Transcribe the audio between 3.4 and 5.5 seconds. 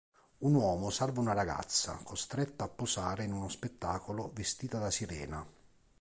spettacolo vestita da sirena.